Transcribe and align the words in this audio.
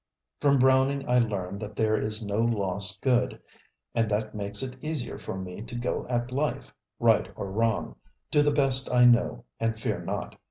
From 0.39 0.57
Browning 0.57 1.07
I 1.07 1.19
learn 1.19 1.59
that 1.59 1.75
there 1.75 1.95
is 1.95 2.25
no 2.25 2.39
lost 2.41 3.01
good, 3.03 3.39
and 3.93 4.09
that 4.09 4.33
makes 4.33 4.63
it 4.63 4.75
easier 4.83 5.19
for 5.19 5.37
me 5.37 5.61
to 5.61 5.75
go 5.75 6.07
at 6.09 6.31
life, 6.31 6.73
right 6.99 7.29
or 7.35 7.51
wrong, 7.51 7.95
do 8.31 8.41
the 8.41 8.49
best 8.49 8.91
I 8.91 9.05
know, 9.05 9.45
and 9.59 9.77
fear 9.77 9.99
not. 10.03 10.39